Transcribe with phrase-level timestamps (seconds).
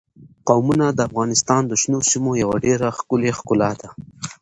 [0.47, 3.89] قومونه د افغانستان د شنو سیمو یوه ډېره ښکلې ښکلا ده.